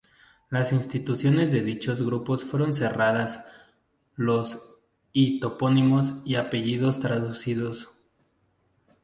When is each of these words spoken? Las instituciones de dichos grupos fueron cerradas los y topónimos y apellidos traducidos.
Las 0.49 0.73
instituciones 0.73 1.51
de 1.51 1.61
dichos 1.61 2.01
grupos 2.01 2.43
fueron 2.43 2.73
cerradas 2.73 3.45
los 4.15 4.73
y 5.13 5.39
topónimos 5.39 6.13
y 6.25 6.37
apellidos 6.37 6.97
traducidos. 6.97 7.87